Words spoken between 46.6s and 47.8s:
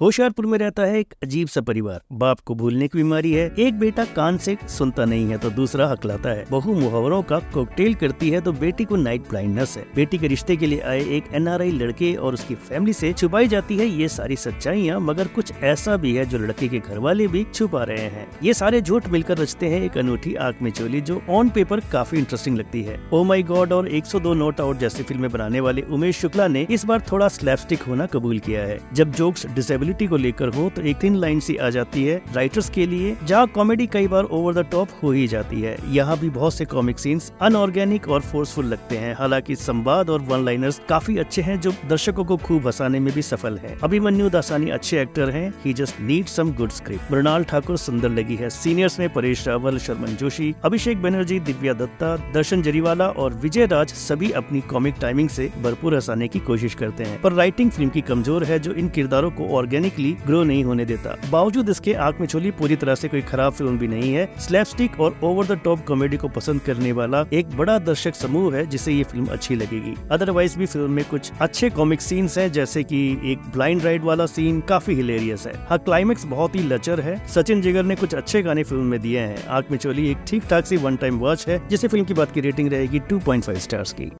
script Mrunal Thakur